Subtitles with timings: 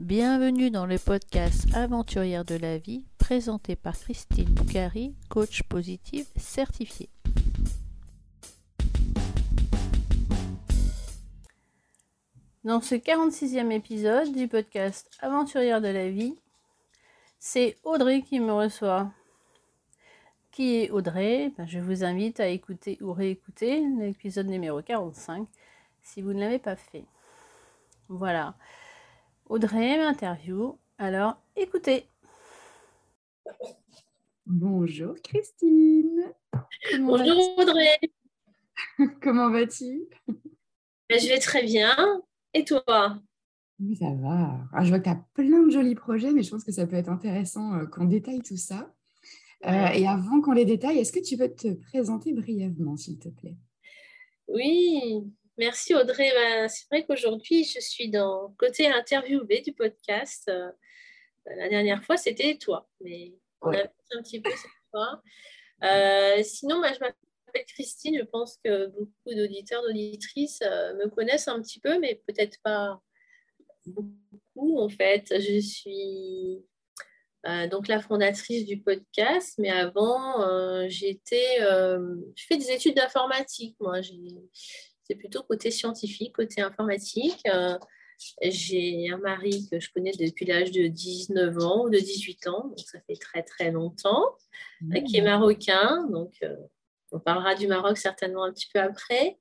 [0.00, 7.10] Bienvenue dans le podcast Aventurière de la vie présenté par Christine Boucari, coach positive certifiée.
[12.64, 16.34] Dans ce 46e épisode du podcast Aventurière de la vie,
[17.38, 19.12] c'est Audrey qui me reçoit.
[20.50, 21.52] Qui est Audrey?
[21.58, 25.46] Ben, Je vous invite à écouter ou réécouter l'épisode numéro 45
[26.02, 27.04] si vous ne l'avez pas fait.
[28.08, 28.54] Voilà.
[29.50, 30.78] Audrey m'interview.
[30.96, 32.04] Alors, écoutez.
[34.46, 36.32] Bonjour Christine.
[37.00, 37.98] Bonjour Audrey.
[39.20, 40.04] Comment vas-tu?
[41.08, 42.22] Ben, Je vais très bien.
[42.54, 43.20] Et toi?
[43.80, 44.68] Oui, ça va.
[44.72, 46.86] Ah, je vois que tu as plein de jolis projets, mais je pense que ça
[46.86, 48.94] peut être intéressant euh, qu'on détaille tout ça.
[49.66, 53.28] Euh, et avant qu'on les détaille, est-ce que tu peux te présenter brièvement, s'il te
[53.28, 53.56] plaît?
[54.46, 55.28] Oui,
[55.60, 56.32] Merci Audrey.
[56.34, 60.48] Ben, c'est vrai qu'aujourd'hui, je suis dans côté interviewé du podcast.
[60.48, 60.70] Euh,
[61.44, 65.22] la dernière fois, c'était toi, mais on a un petit peu cette fois.
[65.84, 68.16] Euh, sinon, je m'appelle Christine.
[68.18, 72.98] Je pense que beaucoup d'auditeurs, d'auditrices euh, me connaissent un petit peu, mais peut-être pas
[73.84, 75.26] beaucoup en fait.
[75.38, 76.64] Je suis
[77.70, 83.76] donc la fondatrice du podcast, mais avant, j'étais, je fais des études d'informatique.
[83.78, 84.16] Moi, j'ai
[85.10, 87.42] c'est plutôt côté scientifique, côté informatique.
[87.46, 87.76] Euh,
[88.42, 92.68] j'ai un mari que je connais depuis l'âge de 19 ans ou de 18 ans,
[92.68, 94.36] donc ça fait très très longtemps,
[94.82, 95.02] mmh.
[95.02, 96.06] qui est marocain.
[96.10, 96.54] Donc euh,
[97.10, 99.38] on parlera du Maroc certainement un petit peu après.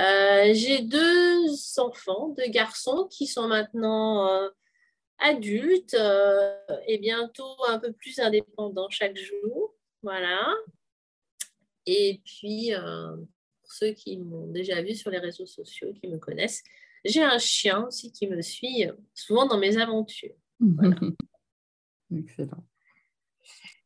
[0.00, 4.26] Euh, j'ai deux enfants, deux garçons qui sont maintenant
[5.18, 5.96] adultes
[6.86, 9.74] et bientôt un peu plus indépendants chaque jour.
[10.02, 10.46] Voilà.
[11.86, 12.72] Et puis,
[13.74, 16.62] ceux qui m'ont déjà vu sur les réseaux sociaux, qui me connaissent.
[17.04, 20.34] J'ai un chien aussi qui me suit souvent dans mes aventures.
[22.16, 22.64] Excellent.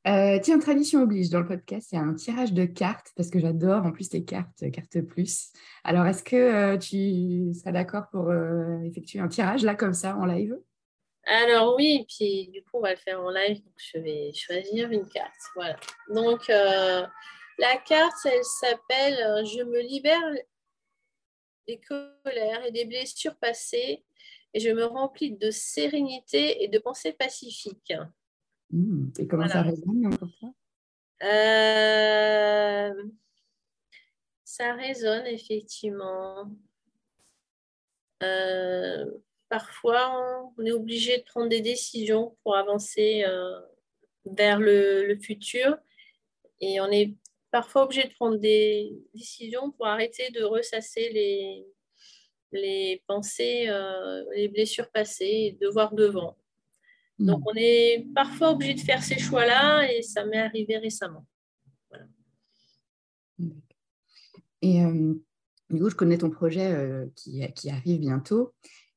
[0.06, 3.28] Euh, tiens, tradition oblige dans le podcast, il y a un tirage de cartes parce
[3.28, 5.50] que j'adore en plus tes cartes, cartes plus.
[5.84, 10.16] Alors, est-ce que euh, tu seras d'accord pour euh, effectuer un tirage là comme ça
[10.16, 10.56] en live?
[11.26, 13.56] Alors oui, puis du coup on va le faire en live.
[13.62, 15.34] Donc je vais choisir une carte.
[15.54, 15.76] Voilà.
[16.08, 16.50] Donc
[17.58, 20.22] la carte, elle s'appelle euh, Je me libère
[21.66, 24.04] des colères et des blessures passées
[24.54, 27.92] et je me remplis de sérénité et de pensées pacifiques.
[28.70, 30.52] Mmh, et comment ça résonne pour toi
[31.24, 33.04] euh,
[34.44, 36.50] Ça résonne effectivement.
[38.22, 39.04] Euh,
[39.48, 43.24] parfois, on est obligé de prendre des décisions pour avancer
[44.24, 45.78] vers le, le, futur
[46.60, 47.14] et on est
[47.50, 51.66] parfois obligé de prendre des décisions pour arrêter de ressasser les,
[52.52, 56.36] les pensées, euh, les blessures passées et de voir devant.
[57.18, 57.44] Donc, hmm.
[57.46, 61.26] on est parfois obligé de faire ces choix-là et ça m'est arrivé récemment.
[64.60, 65.14] Et euh,
[65.70, 68.52] du coup, je connais ton projet euh, qui, qui, arrive bientôt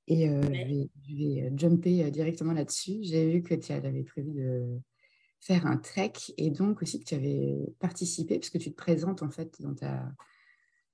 [0.08, 3.00] et je, vais, je, vais, jumper directement là-dessus.
[3.04, 4.80] J'ai vu que tu avais prévu de,
[5.42, 9.30] faire un trek et donc aussi que tu avais participé, puisque tu te présentes en
[9.30, 10.04] fait dans, ta,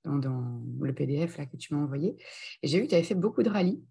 [0.04, 2.16] dans, le PDF là, que tu m'as envoyé.
[2.62, 3.82] Et j'ai vu que tu avais fait beaucoup de rallyes.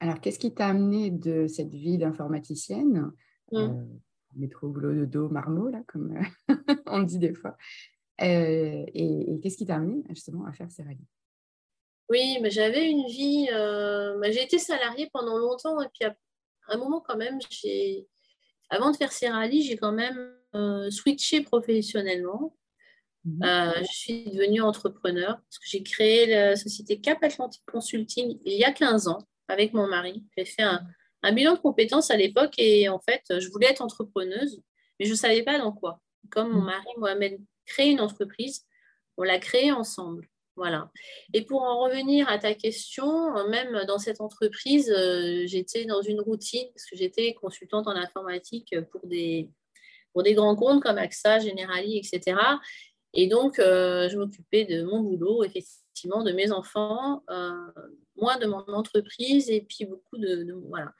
[0.00, 3.12] Alors, qu'est-ce qui t'a amené de cette vie d'informaticienne
[3.50, 3.56] mmh.
[3.56, 3.84] euh,
[4.36, 6.14] Métro, boulot, de dos, marmot, là, comme
[6.86, 7.56] on le dit des fois.
[8.20, 11.06] Euh, et, qu'est-ce qui t'a amené justement à faire ces rallyes?
[12.08, 13.48] Oui, mais j'avais une vie.
[13.52, 16.16] Euh, j'ai été salariée pendant longtemps et puis à
[16.68, 18.06] un moment quand même, j'ai
[18.70, 22.56] avant de faire ces rallyes, j'ai quand même euh, switché professionnellement.
[23.24, 23.42] Mhm.
[23.42, 28.54] Euh, je suis devenue entrepreneur parce que j'ai créé la société Cap Atlantic Consulting il
[28.54, 30.24] y a 15 ans avec mon mari.
[30.36, 30.86] J'ai fait un,
[31.32, 34.62] bilan de compétences à l'époque et en fait, je voulais être entrepreneuse,
[34.98, 36.00] mais je ne savais pas dans quoi.
[36.30, 36.66] Comme mon mhm.
[36.66, 38.66] mari Mohamed créé une entreprise,
[39.16, 40.28] on l'a créée ensemble.
[40.58, 40.90] Voilà.
[41.34, 46.20] Et pour en revenir à ta question, même dans cette entreprise, euh, j'étais dans une
[46.20, 49.48] routine parce que j'étais consultante en informatique pour des,
[50.12, 52.40] pour des grands comptes comme AXA, Generali, etc.
[53.14, 57.52] Et donc, euh, je m'occupais de mon boulot, effectivement, de mes enfants, euh,
[58.16, 60.52] moi de mon entreprise et puis beaucoup de.
[60.66, 60.92] voilà.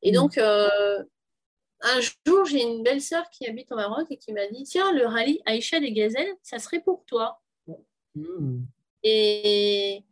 [0.00, 0.14] Et mmh.
[0.14, 4.62] donc, un jour, j'ai une belle sœur qui habite au Maroc et qui m'a dit
[4.62, 7.42] Tiens, le rallye Aïcha des Gazelles, ça serait pour toi.
[8.14, 8.62] Mmh.
[9.02, 10.04] Et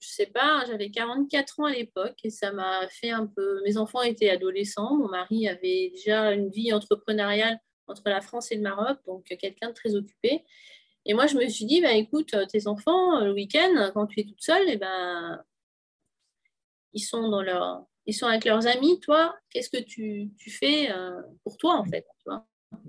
[0.00, 3.62] je sais pas, j'avais 44 ans à l'époque et ça m'a fait un peu.
[3.64, 8.56] Mes enfants étaient adolescents, mon mari avait déjà une vie entrepreneuriale entre la France et
[8.56, 10.44] le Maroc, donc quelqu'un de très occupé.
[11.06, 14.24] Et moi, je me suis dit, bah, écoute, tes enfants, le week-end, quand tu es
[14.24, 15.42] toute seule, et eh ben,
[16.92, 17.86] ils sont dans leur.
[18.06, 19.00] ils sont avec leurs amis.
[19.00, 22.06] Toi, qu'est-ce que tu, fais euh, pour toi, en fait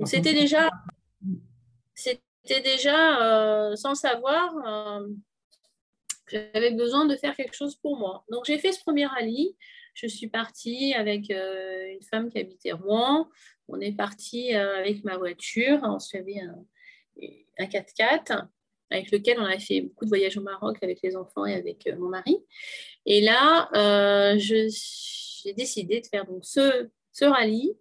[0.06, 0.70] C'était déjà,
[2.44, 4.54] c'était déjà sans savoir
[6.26, 8.26] que j'avais besoin de faire quelque chose pour moi.
[8.30, 9.56] Donc, j'ai fait ce premier rallye.
[9.94, 13.30] Je suis partie avec une femme qui habitait Rouen.
[13.68, 15.80] On est parti avec ma voiture.
[15.84, 16.66] On se fait un,
[17.60, 18.48] un 4x4
[18.92, 21.88] avec lequel on a fait beaucoup de voyages au Maroc avec les enfants et avec
[21.88, 22.38] euh, mon mari.
[23.06, 27.74] Et là, euh, j'ai décidé de faire donc ce, ce rallye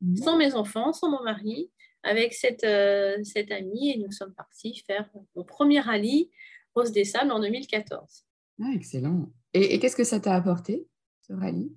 [0.00, 0.16] mhm.
[0.16, 1.70] sans mes enfants, sans mon mari,
[2.02, 3.90] avec cette, euh, cette amie.
[3.90, 6.30] Et nous sommes partis faire mon premier rallye
[6.74, 8.24] Rose des Sables en 2014.
[8.62, 9.32] Ah, excellent.
[9.54, 10.86] Et, qu'est-ce que ça t'a apporté,
[11.22, 11.72] ce rallye?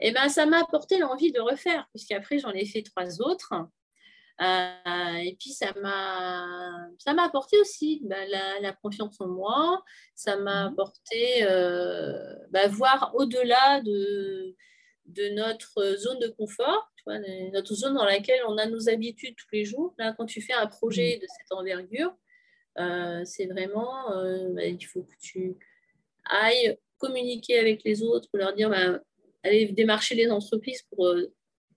[0.00, 3.52] Eh ben, ça m'a apporté l'envie de refaire, puisqu'après, j'en ai fait trois autres.
[4.40, 8.24] Euh, et puis, ça m'a, ça m'a apporté aussi bah,
[8.60, 9.82] la, confiance en moi.
[10.14, 10.72] Ça m'a mhm.
[10.72, 14.54] apporté euh, bah, voir au-delà de,
[15.06, 19.48] de notre zone de confort, vois, notre zone dans laquelle on a nos habitudes tous
[19.52, 19.94] les jours.
[19.98, 21.20] Là, quand tu fais un projet mhm.
[21.22, 22.14] de cette envergure,
[22.78, 24.10] euh, c'est vraiment,
[24.54, 25.56] bah, il faut que tu
[26.30, 28.72] ailles communiquer avec les autres, pour leur dire,
[29.42, 31.14] aller démarcher les entreprises pour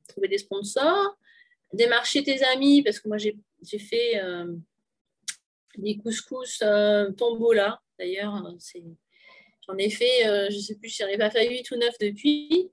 [0.07, 1.17] trouver des sponsors,
[1.73, 4.53] démarcher tes amis, parce que moi j'ai fait euh,
[5.77, 8.43] des couscous euh, tombola, d'ailleurs,
[9.67, 11.95] j'en ai fait, euh, je ne sais plus, j'en ai pas fait 8 ou 9
[11.99, 12.71] depuis.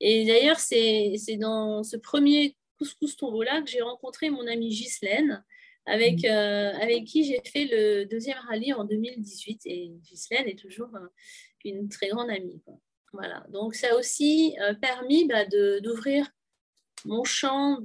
[0.00, 5.44] Et d'ailleurs, c'est dans ce premier couscous tombola que j'ai rencontré mon amie Ghislaine,
[5.86, 6.80] avec, mmh.
[6.80, 9.62] avec qui j'ai fait le deuxième rallye en 2018.
[9.64, 10.90] Et Ghislaine est toujours
[11.64, 12.62] une très grande amie.
[13.12, 13.44] Voilà.
[13.48, 15.44] Donc, ça a aussi permis bah,
[15.80, 16.28] d'ouvrir
[17.04, 17.78] mon champ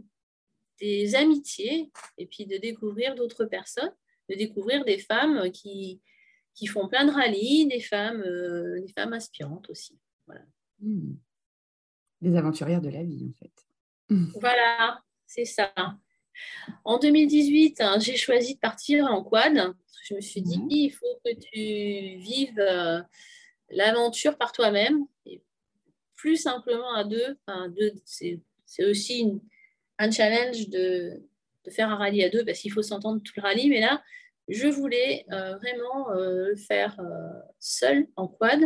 [0.80, 3.94] des amitiés et puis de découvrir d'autres personnes,
[4.30, 6.01] de découvrir des femmes qui,
[6.56, 9.98] qui font plein de rallyes, des femmes, euh, des femmes aspirantes aussi.
[10.27, 10.44] Voilà.
[10.80, 11.16] Hmm.
[12.23, 13.51] Des aventurières de la vie, en fait.
[14.39, 15.73] Voilà, c'est ça.
[16.85, 19.73] En 2018, hein, j'ai choisi de partir en quad.
[20.05, 23.01] Je me suis dit, il faut que tu vives euh,
[23.71, 25.05] l'aventure par toi-même,
[26.15, 27.37] plus simplement à deux.
[27.45, 29.41] Enfin, deux c'est aussi une,
[29.99, 31.21] un challenge de,
[31.71, 33.69] faire un rallye à deux parce qu'il faut s'entendre tout le rallye.
[33.69, 34.01] Mais là,
[34.47, 36.97] je voulais euh, vraiment euh, le faire
[37.59, 38.61] seul en quad.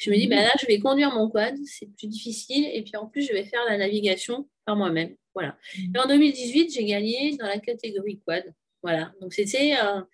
[0.00, 2.66] Je me dis, ben là, je vais conduire mon quad, c'est plus difficile.
[2.72, 5.14] Et puis en plus, je vais faire la navigation par moi-même.
[5.34, 5.58] Voilà.
[5.76, 8.54] Et en 2018, j'ai gagné dans la catégorie quad.
[8.82, 9.12] Voilà.
[9.20, 10.06] Donc c'était un,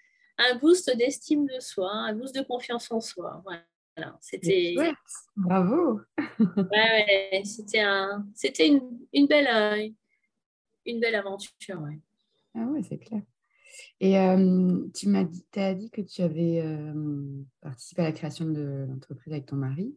[0.60, 3.40] boost d'estime de soi, un boost de confiance en soi.
[3.44, 4.18] Voilà.
[4.20, 4.74] C'était.
[5.36, 6.00] Bravo.
[6.72, 8.26] ouais, c'était un...
[8.58, 9.94] une, une belle
[10.84, 11.80] une belle aventure.
[11.80, 12.00] Ouais.
[12.54, 13.22] Ah ouais, c'est clair.
[14.00, 16.92] Et euh, tu m'as dit, as dit que tu avais euh,
[17.60, 19.96] participé à la création de l'entreprise avec ton mari.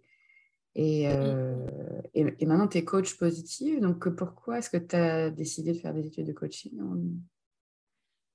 [0.75, 1.67] Et, euh,
[2.13, 3.81] et, maintenant, tu es coach positive.
[3.81, 6.79] Donc, pourquoi est-ce que tu as décidé de faire des études de coaching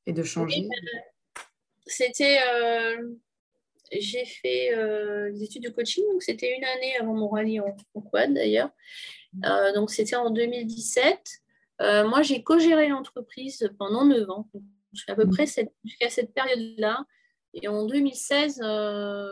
[0.07, 0.69] et de changer?
[1.87, 2.39] C'était.
[3.93, 6.05] J'ai fait des études de coaching.
[6.11, 8.71] Donc, c'était une année avant mon rallye en, en quad d'ailleurs.
[9.35, 9.73] Mmh.
[9.75, 11.45] donc, c'était en 2017.
[11.81, 14.49] Euh, moi, j'ai co-géré l'entreprise pendant 9 ans,
[15.09, 15.47] à peu près
[15.85, 17.05] jusqu'à cette période-là.
[17.55, 19.29] Et en 2016, euh,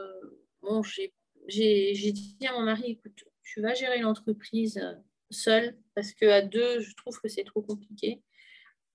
[0.63, 4.95] bon, j'ai dit à mon mari, écoute, tu vas gérer l'entreprise euh,
[5.31, 8.23] seule, parce qu'à deux, je trouve que c'est trop compliqué.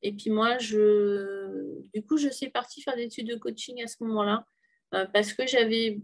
[0.01, 3.87] Et puis moi, je, du coup, je suis partie faire des études de coaching à
[3.87, 4.45] ce moment-là,
[5.11, 5.99] parce que j'avais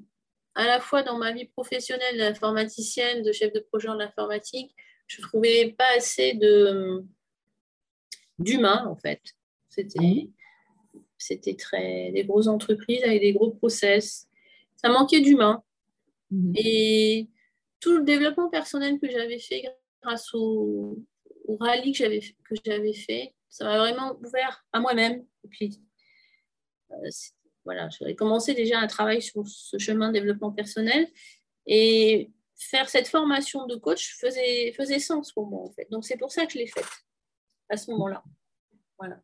[0.56, 4.76] à la fois dans ma vie professionnelle d'informaticienne, de chef de projet en informatique,
[5.08, 7.04] je ne trouvais pas assez de,
[8.40, 9.22] d'humain, en fait.
[9.70, 10.30] C'était,
[11.28, 14.28] c'était très des grosses entreprises avec des gros process.
[14.76, 15.64] Ça manquait d'humain.
[16.32, 16.54] Mhm.
[16.56, 17.30] Et
[17.80, 19.64] tout le développement personnel que j'avais fait
[20.02, 20.98] grâce au,
[21.60, 25.26] rallye que j'avais, que j'avais fait, ça m'a vraiment ouvert à moi-même.
[25.44, 25.82] Et puis,
[26.92, 27.10] euh,
[27.64, 31.08] voilà, j'avais commencé déjà un travail sur ce chemin de développement personnel.
[31.66, 35.88] Et faire cette formation de coach faisait, faisait sens pour moi, en fait.
[35.90, 37.06] Donc, c'est pour ça que je l'ai faite
[37.70, 38.24] à ce moment-là.
[38.98, 39.22] Voilà.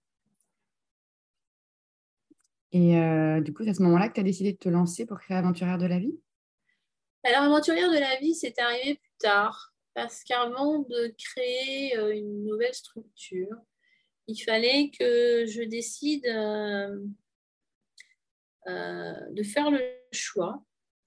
[2.71, 5.05] Et euh, du coup, c'est à ce moment-là que tu as décidé de te lancer
[5.05, 6.19] pour créer Aventurière de la vie?
[7.23, 9.73] Alors, Aventurière de la vie, c'est arrivé plus tard.
[9.95, 13.57] Parce qu'avant de créer euh, une nouvelle structure,
[14.27, 16.99] il fallait que je décide euh,
[19.31, 20.63] de faire le choix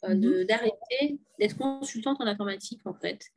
[0.07, 0.45] mhm.
[0.45, 3.31] d'arrêter d'être consultante en informatique, en fait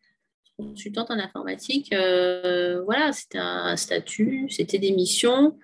[0.58, 5.58] consultante en informatique, euh, voilà, c'était un statut, c'était des missions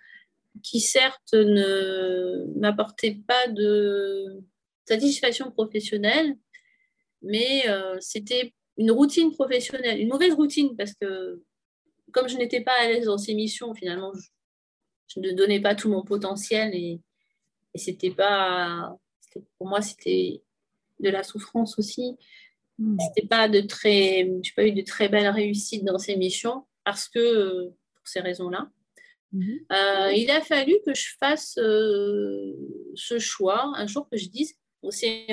[0.63, 4.43] qui certes ne m'apportaient pas de
[4.86, 6.36] satisfaction professionnelle,
[7.22, 11.41] mais euh, c'était une routine professionnelle, une mauvaise routine, parce que
[12.12, 14.12] comme je n'étais pas à l'aise dans ces missions, finalement,
[15.08, 17.00] je, ne donnais pas tout mon potentiel et,
[17.74, 18.98] et c'était pas,
[19.58, 20.41] pour moi, c'était
[21.00, 22.17] de la souffrance aussi.
[22.77, 22.98] Hmm.
[23.00, 27.08] C'était pas de très, j'ai pas eu de très belles réussites dans ces missions parce
[27.08, 28.70] que pour ces raisons-là.
[29.31, 29.65] Mhm.
[29.71, 32.53] Euh, il a fallu que je fasse euh,
[32.95, 34.55] ce choix, un jour que je dise,
[34.89, 35.27] c'est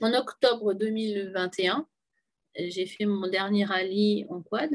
[0.00, 1.86] en octobre 2021,
[2.56, 4.70] j'ai fait mon dernier rallye en quad.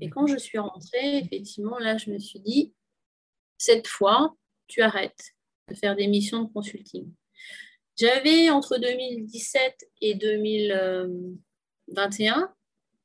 [0.00, 2.74] Et quand je suis rentrée, effectivement, là, je me suis dit,
[3.58, 4.36] cette fois,
[4.66, 5.34] tu arrêtes
[5.68, 7.10] de faire des missions de consulting.
[7.98, 12.54] J'avais entre 2017 et 2021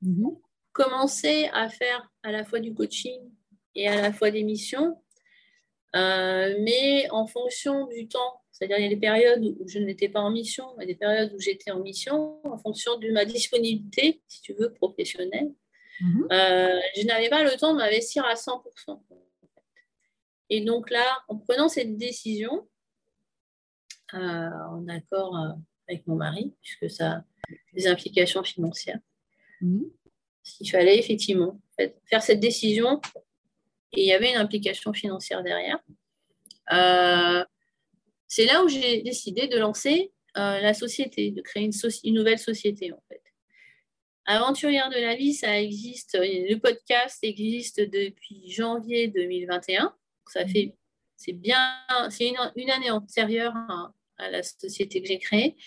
[0.02, 0.36] mhm.
[0.74, 3.20] Commencé à faire à la fois du coaching
[3.76, 5.02] et à la fois des missions,
[5.96, 10.08] euh, mais en fonction du temps c'est-à-dire, il y a des périodes où je n'étais
[10.08, 14.22] pas en mission et des périodes où j'étais en mission en fonction de ma disponibilité,
[14.28, 15.52] si tu veux, professionnelle.
[16.00, 16.28] Mhm.
[16.32, 19.02] Euh, je n'avais pas le temps de m'investir à 100%.
[20.52, 22.68] Et donc là, en prenant cette décision,
[24.14, 25.36] euh, en accord
[25.88, 27.24] avec mon mari, puisque ça a
[27.74, 29.00] des implications financières,
[29.62, 29.90] mhm.
[30.60, 31.60] Il fallait effectivement
[32.06, 33.00] faire cette décision
[33.94, 35.80] et il y avait une implication financière derrière.
[38.32, 42.94] C'est là où j'ai décidé de lancer euh, la société, de créer une, nouvelle société
[42.94, 43.22] en fait.
[44.24, 49.94] Aventurière de la vie, ça existe, le podcast existe depuis janvier 2021.
[50.30, 50.78] Ça fait,
[51.18, 51.58] c'est bien,
[52.10, 53.54] c'est une, année antérieure
[54.18, 55.58] à, la société que j'ai créée.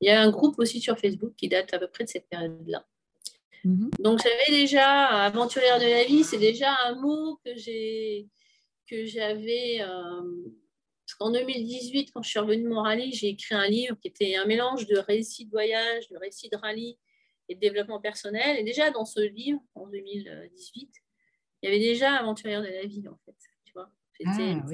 [0.00, 2.30] Il y a un groupe aussi sur Facebook qui date à peu près de cette
[2.30, 2.86] période-là.
[3.64, 3.90] Mhm.
[3.98, 8.28] Donc j'avais déjà aventurière de la vie, c'est déjà un mot que j'ai
[8.86, 10.22] que j'avais euh,
[11.06, 14.08] parce qu'en 2018, quand je suis revenue de mon rallye, j'ai écrit un livre qui
[14.08, 16.98] était un mélange de récits de voyage, de récits de rallye
[17.48, 18.58] et de développement personnel.
[18.58, 20.90] Et déjà, dans ce livre, en 2018,
[21.62, 23.36] il y avait déjà Aventurière de la vie, en fait.
[23.64, 23.90] Tu vois
[24.26, 24.66] ah,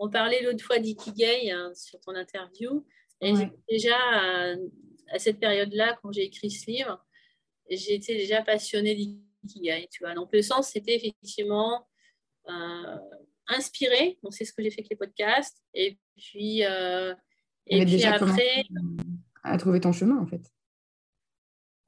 [0.00, 2.84] On parlait l'autre fois d'Ikigai hein, sur ton interview.
[3.20, 3.32] Et
[3.70, 3.96] déjà,
[5.08, 7.04] à, cette période-là, quand j'ai écrit ce livre,
[7.76, 9.88] j'étais déjà passionnée d'Ikigai.
[9.90, 11.86] Tu vois Donc, le sens, c'était effectivement...
[12.48, 12.96] Euh,
[13.48, 14.18] inspiré.
[14.22, 15.62] Donc, c'est ce que j'ai fait avec les podcasts.
[15.74, 17.14] Et puis, euh,
[17.66, 18.64] et puis après.
[19.42, 20.42] À trouver ton chemin, en fait.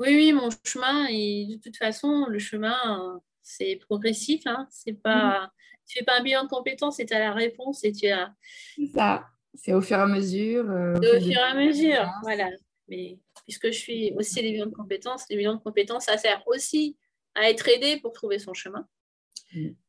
[0.00, 4.42] Oui, oui, mon chemin, et de toute façon, le chemin, c'est progressif.
[4.46, 4.66] Hein.
[4.70, 5.50] C'est pas, mm.
[5.86, 8.34] Tu fais pas un bilan de compétences et tu as la réponse et tu as.
[8.74, 10.68] C'est ça, c'est au fur et à mesure.
[10.68, 12.48] Euh, au, fur et à mesure, voilà.
[12.88, 16.42] Mais puisque je suis aussi les bilans de compétences, les bilans de compétences, ça sert
[16.46, 16.96] aussi
[17.34, 18.86] à être aidé pour trouver son chemin.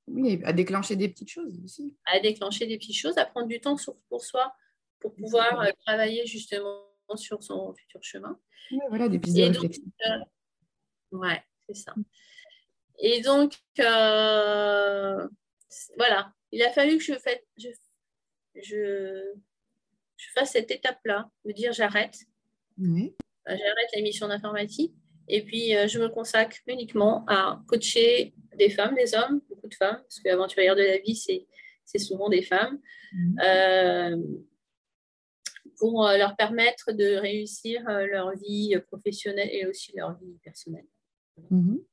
[0.07, 1.95] Oui, à déclencher des petites choses aussi.
[2.05, 3.75] À déclencher des petites choses, à prendre du temps
[4.09, 4.55] pour soi,
[4.99, 6.85] pour pouvoir euh, travailler justement
[7.15, 8.39] sur son futur chemin.
[8.89, 9.83] voilà, des pistes de réflexion.
[10.07, 11.93] Euh, ouais, c'est ça.
[12.99, 15.27] Et donc, euh,
[15.97, 17.69] voilà, il a fallu que je, fasse, je,
[18.55, 19.33] je,
[20.15, 22.17] je fasse cette étape-là, de dire j'arrête.
[22.77, 23.15] Oui.
[23.47, 24.93] J'arrête la mission d'informatique
[25.27, 29.97] et puis je me consacre uniquement à coacher des femmes, des hommes, beaucoup de femmes,
[30.01, 32.79] parce que l'aventurière de la vie, c'est souvent des femmes,
[33.13, 33.39] mhm.
[33.43, 34.17] euh,
[35.77, 40.87] pour euh, leur permettre de réussir euh, leur vie professionnelle et aussi leur vie personnelle.
[41.49, 41.83] Mhm.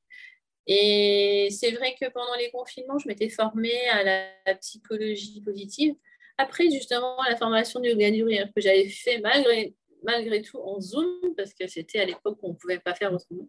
[0.69, 5.95] Et c'est vrai que pendant les confinements, je m'étais formée à la, psychologie positive.
[6.39, 10.81] Après, justement, la formation de yoga du rire que j'avais fait malgré, malgré tout en
[10.81, 13.49] Zoom, parce que c'était à l'époque où on ne pouvait pas faire autrement.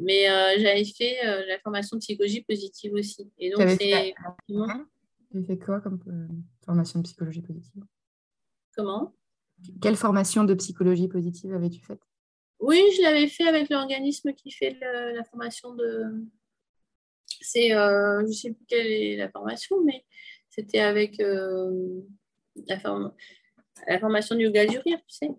[0.00, 3.30] Mais euh, j'avais fait euh, la formation de psychologie positive aussi.
[3.38, 4.14] Et donc, c'est.
[5.30, 6.28] Tu fait quoi comme euh,
[6.64, 7.82] formation de psychologie positive?
[8.76, 9.14] Comment?
[9.80, 12.00] Quelle formation de psychologie positive avais-tu faite?
[12.60, 16.24] Oui, je l'avais fait avec l'organisme qui fait la formation de.
[17.40, 20.04] C'est, je ne sais plus quelle est la formation, mais
[20.50, 21.70] c'était avec la,
[22.66, 25.30] la, formation du yoga du rire, tu sais.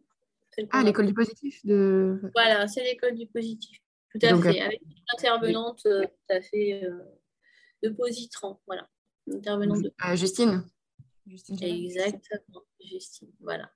[0.72, 2.20] Ah, l'école du positif de...
[2.34, 3.80] Voilà, c'est l'école du positif.
[4.20, 7.00] Tout à fait, avec une intervenante euh, tout à fait euh,
[7.84, 8.88] de Positran, voilà.
[9.30, 9.94] intervenante de...
[10.06, 10.64] Euh, Justine.
[11.28, 13.70] Justine Exactement, Justine, voilà.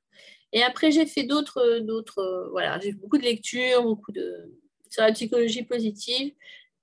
[0.54, 4.58] Et après, j'ai fait d'autres, d'autres, voilà, j'ai beaucoup de lectures, beaucoup de
[4.90, 6.34] sur la psychologie positive,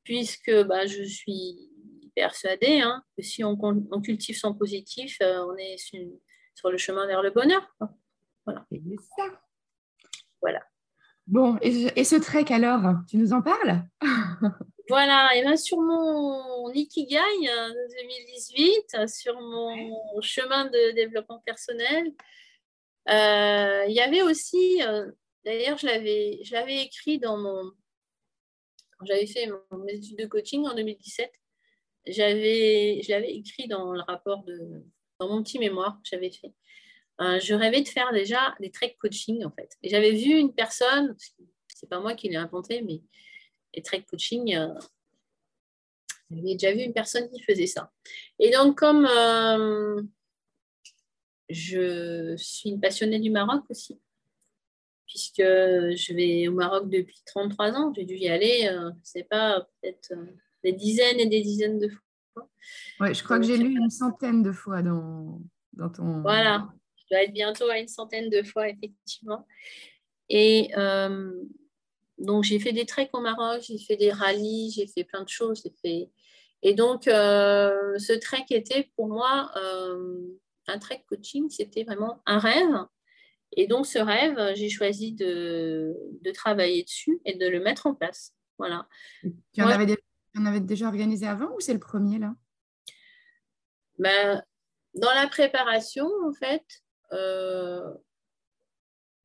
[0.04, 1.70] puisque bah, je suis
[2.14, 7.22] persuadée hein, que si on, on, cultive son positif, on est sur, le chemin vers
[7.22, 7.74] le bonheur.
[8.44, 8.66] Voilà.
[8.70, 8.80] C'est
[9.16, 9.45] ça.
[10.40, 10.62] Voilà.
[11.26, 13.82] Bon, et, ce trek alors, tu nous en parles?
[14.88, 22.12] Voilà, et bien sur mon Ikigai 2018, sur mon chemin de développement personnel,
[23.08, 25.10] euh, il y avait aussi, euh,
[25.44, 27.72] d'ailleurs, je l'avais, je l'avais écrit dans mon.
[28.98, 31.30] Quand j'avais fait mon étude de coaching en 2017,
[32.06, 34.84] j'avais, je l'avais écrit dans le rapport de.
[35.20, 36.52] dans mon petit mémoire que j'avais fait.
[37.20, 39.70] Euh, je rêvais de faire déjà des trek coaching, en fait.
[39.82, 41.16] Et j'avais vu une personne,
[41.68, 43.00] c'est pas moi qui l'ai inventé, mais
[43.74, 44.74] les trek coaching, euh,
[46.30, 47.90] j'avais déjà vu une personne qui faisait ça.
[48.38, 50.02] Et donc, comme euh,
[51.48, 54.00] je suis une passionnée du Maroc aussi,
[55.06, 59.66] puisque je vais au Maroc depuis 33 ans, j'ai dû y aller, euh, c'est pas,
[59.80, 60.12] peut-être
[60.64, 62.48] des dizaines et des dizaines de fois.
[63.00, 65.40] Ouais, je crois que j'ai lu une centaine de fois dans,
[65.72, 66.20] dans ton.
[66.22, 66.75] Voilà, je
[67.10, 69.46] dois être bientôt à une centaine de fois, effectivement.
[70.28, 70.70] Et
[72.18, 75.28] donc, j'ai fait des treks au Maroc, j'ai fait des rallyes, j'ai fait plein de
[75.28, 75.62] choses.
[75.82, 76.10] Fait...
[76.62, 80.26] Et donc, euh, ce trek était pour moi euh,
[80.66, 82.86] un trek coaching, c'était vraiment un rêve.
[83.56, 87.94] Et donc, ce rêve, j'ai choisi de, de, travailler dessus et de le mettre en
[87.94, 88.34] place.
[88.58, 88.88] Voilà.
[89.52, 89.86] Tu en, avais,
[90.60, 92.34] déjà, organisé avant ou c'est le premier là?
[93.98, 94.42] Ben,
[94.94, 96.85] Dans la préparation, en fait, euh,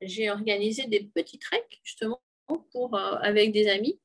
[0.01, 2.21] j'ai organisé des petits treks, justement,
[2.71, 3.99] pour, euh, avec des amis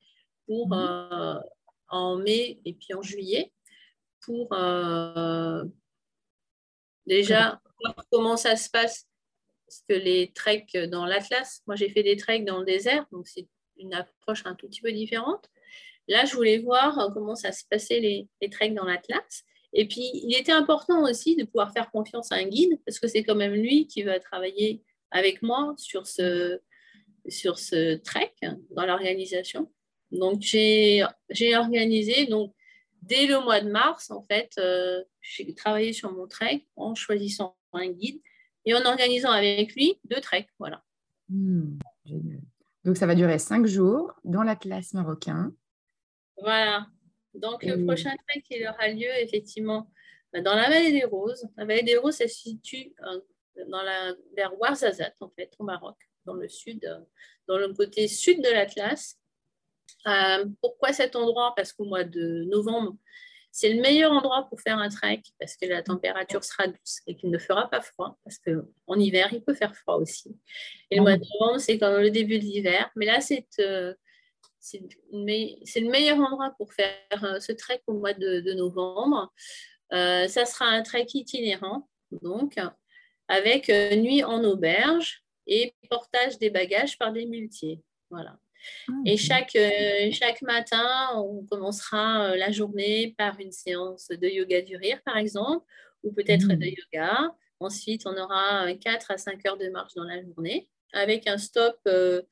[0.47, 0.75] pour, mhm.
[0.75, 1.41] euh,
[1.89, 3.53] en mai et puis en juillet
[4.21, 5.65] pour euh,
[7.07, 9.07] déjà voir comment ça se passe.
[9.67, 13.27] Parce que les treks dans l'Atlas, moi j'ai fait des treks dans le désert, donc
[13.27, 15.51] c'est une approche un tout petit peu différente.
[16.09, 19.45] Là, je voulais voir comment ça se passait les, les treks dans l'Atlas.
[19.73, 23.09] Et puis, il était important aussi de pouvoir faire confiance à un guide, parce que
[23.09, 26.61] c'est quand même lui qui va travailler avec moi sur ce,
[27.29, 28.33] sur ce trek
[28.71, 29.71] dans l'organisation.
[30.13, 31.03] Donc, j'ai
[31.57, 32.55] organisé, donc,
[33.03, 37.57] dès le mois de mars, en fait, euh, j'ai travaillé sur mon trek en choisissant
[37.73, 38.21] un guide
[38.65, 40.49] et en organisant avec lui deux treks.
[40.59, 40.83] Voilà.
[41.29, 41.79] Hmm,
[42.85, 45.53] donc, ça va durer cinq jours dans la classe marocain.
[46.41, 46.87] Voilà.
[47.37, 49.91] Donc, le prochain trek, il aura lieu effectivement
[50.33, 51.47] dans la vallée des Roses.
[51.57, 53.21] La vallée des Roses, se situe euh,
[53.69, 57.01] dans la, vers Ouarzazate, en fait, au Maroc dans le sud, euh,
[57.49, 59.19] dans le côté sud de l'Atlas.
[60.07, 61.55] Euh, pourquoi cet endroit?
[61.57, 62.97] Parce qu'au mois de novembre,
[63.51, 67.17] c'est le meilleur endroit pour faire un trek parce que la température sera douce et
[67.17, 70.37] qu'il ne fera pas froid parce qu'en hiver, il peut faire froid aussi.
[70.91, 72.91] Et le mois de novembre, c'est comme le début de l'hiver.
[72.97, 73.95] Mais là, c'est euh,
[74.67, 79.33] c'est le meilleur endroit pour faire ce trek au mois de, novembre.
[79.91, 81.89] ça sera un trek itinérant,
[82.23, 82.57] donc
[83.29, 87.81] avec nuit en auberge et portage des bagages par des muletiers.
[88.11, 88.39] Voilà.
[88.89, 94.27] Ah, et chaque, euh, chaque matin, on commencera euh, la journée par une séance de
[94.27, 95.65] yoga du rire, par exemple,
[96.03, 96.75] ou peut-être de mmh.
[96.93, 97.35] yoga.
[97.61, 101.79] Ensuite, on aura 4 à 5 heures de marche dans la journée, avec un stop
[101.87, 102.23] euh,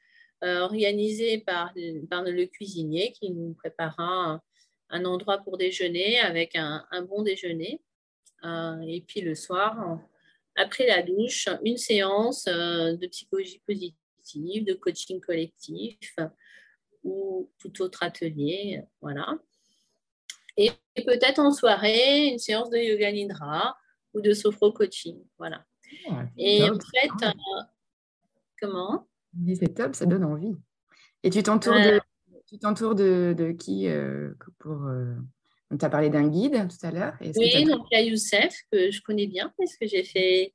[0.45, 1.73] organisé par,
[2.11, 4.41] par, le cuisinier qui nous préparera
[4.91, 7.81] un, endroit pour déjeuner avec un, un bon déjeuner.
[8.45, 9.99] et puis le soir,
[10.57, 16.17] après la douche, une séance euh, de psychologie positive, de coaching collectif
[17.03, 18.83] ou tout autre atelier.
[19.01, 19.37] Voilà.
[20.57, 23.77] Et peut-être en soirée, une séance de yoga nidra
[24.13, 25.21] ou de sophro-coaching.
[25.37, 25.65] Voilà.
[26.09, 27.63] Ah, et en fait, euh,
[28.61, 29.09] comment?
[29.59, 30.55] C'est top, ça donne envie.
[31.23, 32.01] Et tu t'entoures de,
[32.47, 34.87] tu t'entoures de, de, qui euh, pour,
[35.79, 37.15] tu as parlé d'un guide tout à l'heure.
[37.21, 40.55] Oui, donc il y a Youssef, que je connais bien, parce que j'ai fait,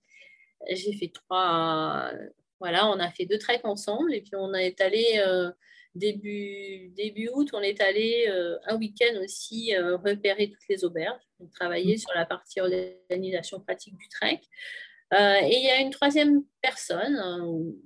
[0.71, 2.11] j'ai fait trois.
[2.59, 5.49] Voilà, on a fait deux treks ensemble, et puis on est allé euh,
[5.95, 11.21] début, début août, on est allé euh, un week-end aussi euh, repérer toutes les auberges,
[11.53, 11.99] travailler mmh.
[11.99, 14.41] sur la partie organisation pratique du trek.
[15.13, 17.15] et il y a une troisième personne,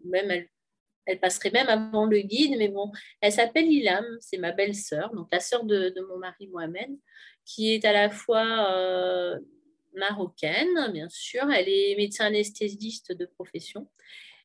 [0.06, 0.49] même elle
[1.05, 5.27] elle passerait même avant le guide, mais bon, elle s'appelle Ilam, c'est ma belle-sœur, donc
[5.31, 6.91] la sœur de, mon mari Mohamed,
[7.45, 9.39] qui est à la fois euh,
[9.95, 13.89] marocaine, bien sûr, elle est médecin anesthésiste de profession.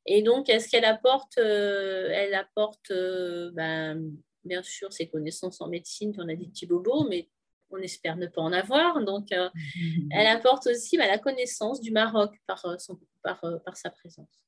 [0.07, 4.11] Et donc, est-ce qu'elle apporte euh, Elle apporte, euh, ben,
[4.45, 7.29] bien sûr, ses connaissances en médecine, on a des petits bobos, mais
[7.71, 9.05] on espère ne pas en avoir.
[9.05, 9.29] Donc,
[10.11, 14.45] elle apporte aussi ben, la connaissance du Maroc par, son, par, par sa présence.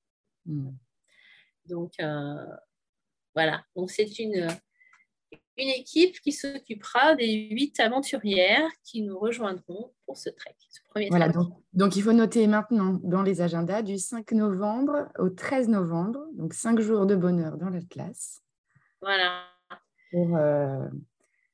[0.46, 0.70] Mm.
[1.70, 2.34] Donc, euh,
[3.34, 3.64] voilà.
[3.74, 4.48] Donc, c'est une,
[5.56, 10.56] une équipe qui s'occupera des huit aventurières qui nous rejoindront pour ce trek.
[11.10, 11.28] voilà,
[11.72, 16.54] donc, il faut noter maintenant dans les agendas du 5 novembre au 13 novembre, donc
[16.54, 18.42] cinq jours de bonheur dans l'Atlas.
[19.00, 19.44] Voilà.
[20.10, 20.88] Pour euh,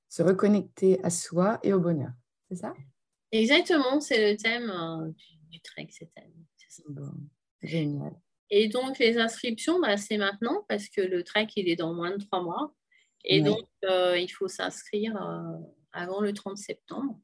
[0.09, 2.13] se reconnecter à soi et au bonheur.
[2.49, 2.75] C'est ça?
[3.33, 5.11] Exactement, c'est le thème euh,
[5.51, 6.47] du, trek cette année.
[7.61, 8.13] génial.
[8.51, 12.17] Et donc, les inscriptions, bah, c'est maintenant parce que le trek, il est dans moins
[12.17, 12.75] de trois mois.
[13.25, 15.59] Et donc, euh, il faut s'inscrire euh,
[15.93, 17.19] avant le 30 septembre.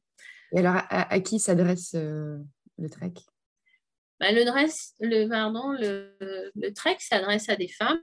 [0.53, 2.39] Et alors, à, qui s'adresse euh,
[2.77, 3.15] le trek
[4.19, 6.17] bah, le, dress, le, pardon, le,
[6.55, 8.03] le trek s'adresse à des femmes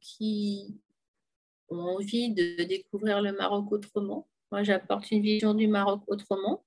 [0.00, 0.80] qui
[1.68, 4.28] ont envie de découvrir le Maroc autrement.
[4.50, 6.64] Moi, j'apporte une vision du Maroc autrement.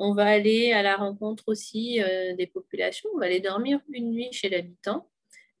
[0.00, 2.00] On va aller à la rencontre aussi
[2.36, 3.10] des populations.
[3.14, 5.10] On va aller dormir une nuit chez l'habitant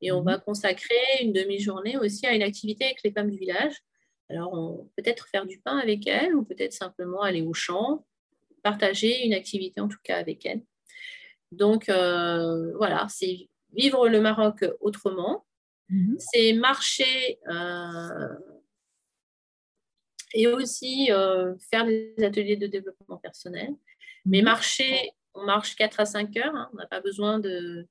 [0.00, 0.42] et on va mhm.
[0.44, 3.74] consacrer une demi-journée aussi à une activité avec les femmes du village.
[4.28, 8.06] Alors, peut-être faire du pain avec elles ou peut-être simplement aller au champ,
[8.62, 10.62] partager une activité en tout cas avec elles.
[11.52, 15.44] Donc, euh, voilà, c'est vivre le Maroc autrement.
[15.88, 16.16] Mhm.
[16.18, 18.28] C'est marcher euh,
[20.32, 23.74] et aussi euh, faire des ateliers de développement personnel.
[24.26, 24.44] Mais mhm.
[24.44, 26.54] marcher, on marche 4 à 5 heures.
[26.54, 26.70] Hein.
[26.72, 27.86] on n'a pas besoin de,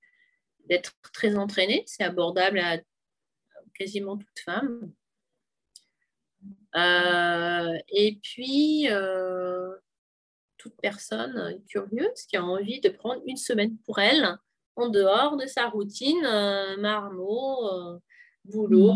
[0.66, 1.84] d'être très entraîné.
[1.88, 2.78] C'est abordable à
[3.74, 4.92] quasiment toute femme.
[6.76, 9.76] Euh, et puis, euh,
[10.58, 14.38] toute personne curieuse qui a envie de prendre une semaine pour elle,
[14.76, 18.00] en dehors de sa routine, euh, marmot,
[18.46, 18.96] boulot,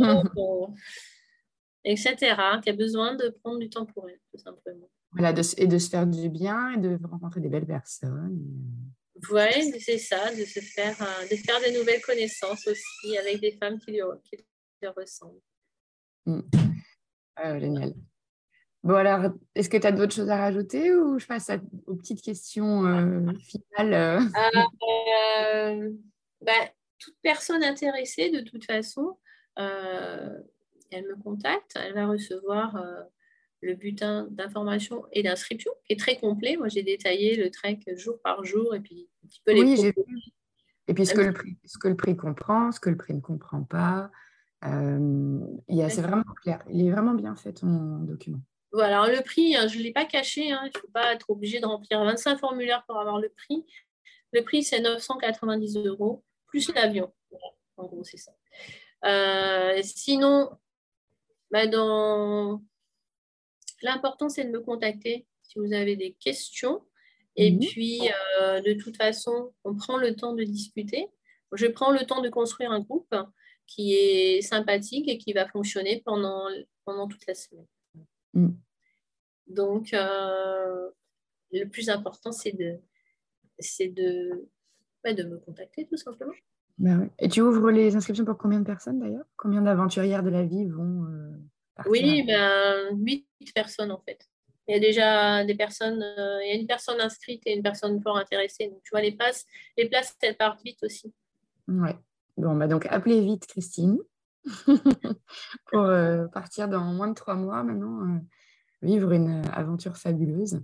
[1.84, 4.90] etc., qui a besoin de prendre du temps pour elle, tout simplement.
[5.16, 8.40] Voilà, et de se faire du bien et de rencontrer des belles personnes.
[9.32, 13.52] Oui, c'est ça, de se faire, euh, de faire des nouvelles connaissances aussi avec des
[13.52, 15.40] femmes qui lui, ressemblent.
[16.26, 16.42] Mm.
[17.36, 17.94] Ah, génial.
[18.84, 21.50] Bon, alors, est-ce que tu as d'autres choses à rajouter ou je passe
[21.88, 25.90] aux petites questions euh, finales euh?
[26.42, 26.52] bah,
[27.00, 29.18] Toute personne intéressée, de toute façon,
[29.56, 32.76] elle me contacte, elle va recevoir
[33.64, 36.58] le butin d'information et d'inscription, qui est très complet.
[36.58, 39.92] Moi, j'ai détaillé le trek jour par jour et puis un petit peu les oui,
[40.88, 43.14] Et puis ce que, le prix, ce que le prix comprend, ce que le prix
[43.14, 44.12] ne comprend pas.
[44.66, 45.40] Euh,
[45.90, 46.64] c'est vraiment clair.
[46.70, 48.42] Il est vraiment bien fait ton document.
[48.72, 50.52] Voilà, alors le prix, hein, je ne l'ai pas caché.
[50.52, 53.66] Hein, il ne faut pas être obligé de remplir 25 formulaires pour avoir le prix.
[54.32, 57.14] Le prix, c'est 990 euros, plus l'avion.
[57.78, 58.32] en gros, c'est ça.
[59.06, 60.50] Euh, sinon,
[61.52, 62.64] bah, dans
[63.84, 66.82] L'important, c'est de me contacter si vous avez des questions.
[67.36, 67.60] Et mhm.
[67.60, 68.02] puis,
[68.42, 71.08] euh, de toute façon, on prend le temps de discuter.
[71.52, 73.14] Je prends le temps de construire un groupe
[73.68, 76.48] qui est sympathique et qui va fonctionner pendant,
[76.86, 77.68] pendant toute la semaine.
[78.34, 78.58] Mhm.
[79.48, 80.90] Donc, euh,
[81.52, 82.80] le plus important, c'est de,
[83.60, 84.50] c'est de,
[85.06, 86.34] de me contacter tout simplement.
[86.80, 89.26] Ben et tu ouvres les inscriptions pour combien de personnes d'ailleurs?
[89.36, 91.38] Combien d'aventurières de la vie vont euh,
[91.88, 94.28] oui, ben, 8 personnes en fait.
[94.68, 97.64] Il y a déjà des personnes, euh, il y a une personne inscrite et une
[97.64, 98.68] personne fort intéressée.
[98.68, 99.46] Donc, tu vois, les places,
[99.78, 101.14] les places, elles partent vite aussi.
[101.68, 101.96] Ouais.
[102.38, 104.00] Bon, bah donc, appelez vite Christine
[105.66, 108.20] pour euh, partir dans moins de trois mois maintenant, euh,
[108.82, 110.62] vivre une aventure fabuleuse.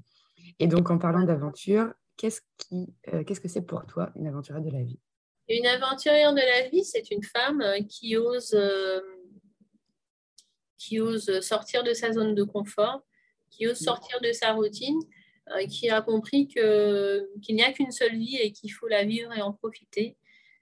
[0.59, 2.93] Et donc, en parlant d'aventure, qu'est-ce qui,
[3.25, 4.99] qu'est-ce que c'est pour toi une aventurière de la vie?
[5.47, 8.55] Une aventurière de la vie, c'est une femme qui ose
[10.79, 13.03] qui ose sortir de sa zone de confort,
[13.51, 14.99] qui ose sortir de sa routine,
[15.51, 19.31] euh, qui a compris qu'il n'y a qu'une seule vie et qu'il faut la vivre
[19.33, 20.15] et en profiter.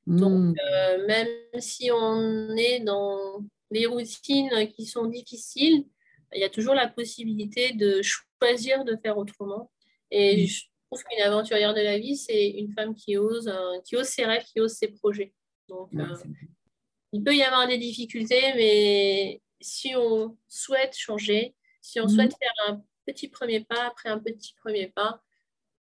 [0.06, 0.56] Donc, hmm.
[0.73, 1.27] euh, même
[1.60, 5.86] si on est dans les routines qui sont difficiles,
[6.34, 9.71] il y a toujours la possibilité de choisir de faire autrement.
[10.10, 10.47] Et hmm.
[10.47, 14.08] je trouve qu'une aventurière de la vie, c'est une femme qui ose, euh, qui ose
[14.08, 15.34] ses rêves, qui ose ses projets.
[15.67, 15.89] Donc,
[17.13, 22.09] il peut y avoir des difficultés, mais si on souhaite changer, si on mhm.
[22.09, 25.21] souhaite faire un petit premier pas après un petit premier pas,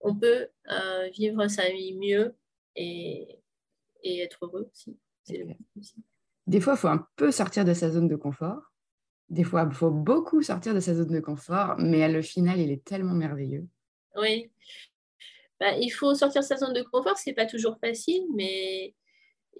[0.01, 2.35] on peut euh, vivre sa vie mieux
[2.77, 3.41] et,
[4.05, 4.97] être heureux aussi.
[6.47, 8.73] Des fois, il faut un peu sortir de sa zone de confort.
[9.29, 12.71] Des fois, il faut beaucoup sortir de sa zone de confort, mais le final, il
[12.71, 13.67] est tellement merveilleux.
[14.17, 14.53] Oui.
[15.59, 18.95] Bah, il faut sortir de sa zone de confort, c'est pas toujours facile, mais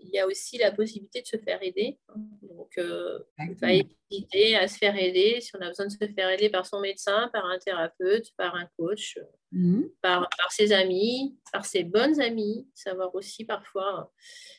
[0.01, 1.99] il y a aussi la possibilité de se faire aider.
[2.43, 3.19] Donc, euh,
[3.61, 6.67] pas hésiter à se faire aider si on a besoin de se faire aider par
[6.67, 9.19] son médecin, par un thérapeute, par un coach,
[9.53, 9.91] mhm.
[10.03, 14.13] par, par, ses amis, par ses bonnes amies, savoir aussi parfois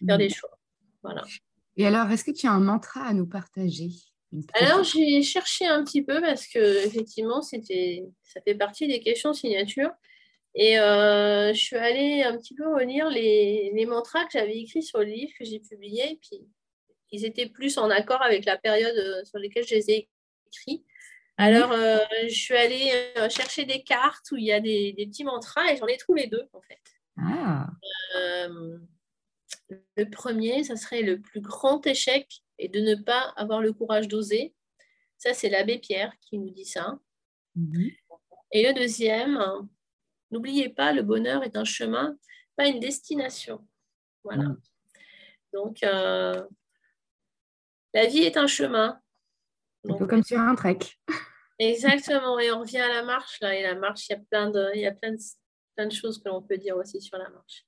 [0.05, 0.17] faire mhm.
[0.17, 0.57] des choix.
[1.03, 1.23] Voilà.
[1.77, 3.89] Et alors, est-ce que tu as un mantra à nous partager?
[4.55, 9.33] Alors, j'ai cherché un petit peu parce que effectivement, c'était, ça fait partie des questions
[9.33, 9.89] signature.
[10.59, 14.81] Et euh, je suis allée un petit peu relire les, les mantras que j'avais écrits
[14.81, 16.19] sur le livre que j'ai publié.
[16.19, 16.41] Puis
[17.11, 20.09] ils étaient plus en accord avec la période euh, sur laquelle je les ai
[20.47, 20.83] écrits.
[21.37, 21.45] Mhm.
[21.45, 22.91] Alors, euh, je suis allée
[23.29, 26.25] chercher des cartes où il y a des, des petits mantras et j'en ai trouvé
[26.25, 26.81] deux en fait.
[27.19, 27.67] Ah.
[29.95, 34.07] Le premier, ça serait le plus grand échec et de ne pas avoir le courage
[34.07, 34.55] d'oser.
[35.19, 36.97] Ça, c'est l'abbé Pierre qui nous dit ça.
[37.55, 37.91] Mhm.
[38.53, 39.69] Et le deuxième,
[40.31, 42.17] n'oubliez pas, le bonheur est un chemin,
[42.55, 43.65] pas une destination.
[44.23, 44.43] Voilà.
[44.43, 44.61] Mhm.
[45.53, 46.43] Donc, euh,
[47.93, 48.99] la vie est un chemin.
[49.89, 50.79] Un peu comme sur un trek.
[51.59, 53.55] Exactement, et on revient à la marche là.
[53.55, 55.19] Et la marche, il y a plein de, il y a plein de,
[55.75, 57.65] plein de choses que l'on peut dire aussi sur la marche.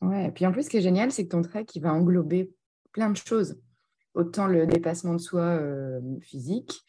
[0.00, 1.92] Ouais, et puis en plus, ce qui est génial, c'est que ton trek, il va
[1.92, 2.52] englober
[2.92, 3.60] plein de choses.
[4.14, 6.80] Autant le dépassement de soi euh, physique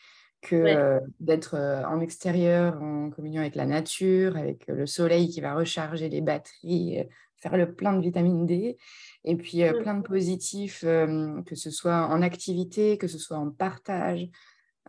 [0.42, 5.42] que euh, d'être euh, en extérieur, en communion avec la nature, avec le soleil qui
[5.42, 7.04] va recharger les batteries,
[7.38, 8.78] faire le plein de vitamine D.
[9.26, 9.82] Et puis mmh.
[9.82, 14.30] plein de positifs, que ce soit en activité, que ce soit en partage,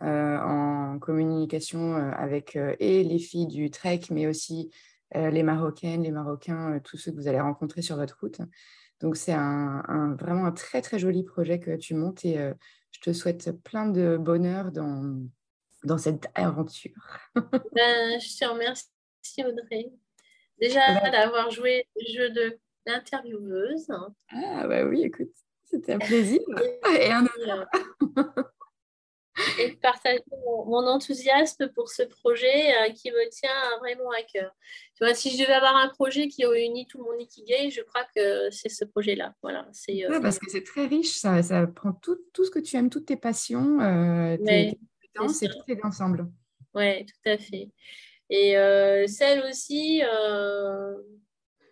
[0.00, 4.70] en communication avec et les filles du trek, mais aussi
[5.16, 8.40] euh, les Marocaines, les Marocains, euh, tous ceux que vous allez rencontrer sur votre route.
[9.00, 12.54] Donc c'est un, vraiment un très très joli projet que tu montes et euh,
[12.92, 15.20] je te souhaite plein de bonheur dans,
[15.84, 17.20] dans cette aventure.
[17.34, 18.88] ben, je te remercie
[19.38, 19.90] Audrey.
[20.60, 23.88] Déjà ben d'avoir joué le jeu de l'intervieweuse.
[24.30, 25.32] Ah bah oui, écoute,
[25.64, 26.40] c'était un plaisir
[26.98, 27.66] et un honneur
[29.58, 30.22] et de partager
[30.66, 34.54] mon, enthousiasme pour ce projet euh, qui me tient vraiment à cœur.
[34.96, 38.04] Tu vois, si je devais avoir un projet qui réunit tout mon ikigai, je crois
[38.14, 39.34] que c'est ce projet-là.
[39.42, 42.58] Voilà, c'est, euh, parce que c'est très riche, ça, ça prend tout, tout, ce que
[42.58, 44.78] tu aimes, toutes tes passions, euh, tes,
[45.14, 46.30] compétences, et tout est ensemble.
[46.74, 47.70] Oui, tout à fait.
[48.28, 50.02] Et euh, celle aussi,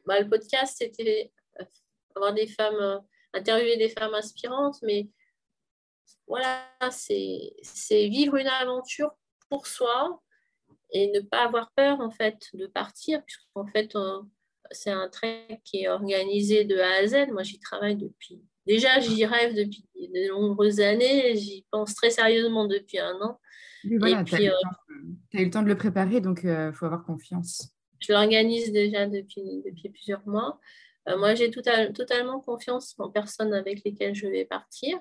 [0.07, 1.33] bah, le podcast, c'était
[2.15, 3.01] avoir des femmes,
[3.33, 5.09] interviewer des femmes inspirantes, mais
[6.27, 7.55] voilà, c'est
[7.91, 9.13] vivre une aventure
[9.49, 10.21] pour soi
[10.91, 13.95] et ne pas avoir peur en fait de partir, puisqu'en fait
[14.71, 17.31] c'est un trek qui est organisé de A à Z.
[17.33, 22.67] Moi j'y travaille depuis, déjà j'y rêve depuis de nombreuses années, j'y pense très sérieusement
[22.67, 23.41] depuis un an.
[23.99, 27.71] voilà, tu as, eu le temps de le préparer, donc il euh, faut avoir confiance.
[28.01, 30.61] Je l'organise déjà depuis, depuis plusieurs mois.
[31.09, 34.99] Euh, moi j'ai totalement confiance en personnes avec lesquelles je vais partir.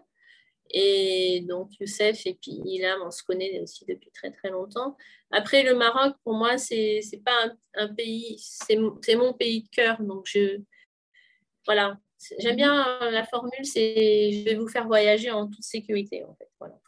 [0.71, 4.97] Et donc, Youssef et puis Ilham, on se connaît aussi depuis très très longtemps.
[5.31, 10.01] Après, le Maroc, pour moi, c'est pas un, pays, c'est mon pays de cœur.
[10.01, 10.61] Donc, je,
[11.65, 11.99] voilà,
[12.39, 16.49] j'aime bien la formule, c'est je vais vous faire voyager en toute sécurité, en fait.
[16.59, 16.79] Voilà.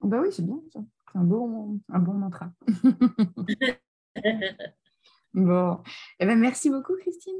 [0.00, 0.80] Bah oui, c'est bien ça.
[1.12, 2.52] C'est un bon, un bon mantra.
[5.34, 5.78] bon,
[6.20, 7.38] eh ben, merci beaucoup, Christine.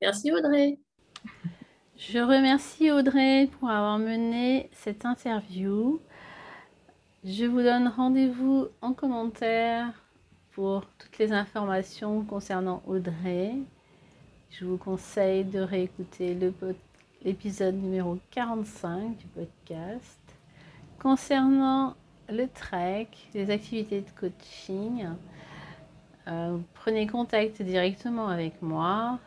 [0.00, 0.78] Merci, Audrey.
[1.98, 5.98] Je remercie Audrey pour avoir mené cette interview.
[7.24, 9.94] Je vous donne rendez-vous en commentaire
[10.52, 13.54] pour toutes les informations concernant Audrey.
[14.50, 16.36] Je vous conseille de réécouter
[17.24, 20.20] l'épisode numéro 45 du podcast.
[20.98, 21.94] Concernant
[22.28, 25.06] le trek, les activités de coaching,
[26.28, 29.18] euh, prenez contact directement avec moi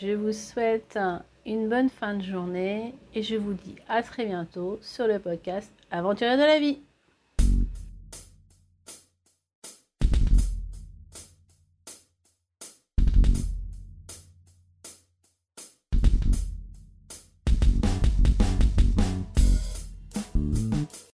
[0.00, 0.98] Je vous souhaite
[1.44, 5.70] une bonne fin de journée et je vous dis à très bientôt sur le podcast
[5.90, 6.78] Aventurière de la vie.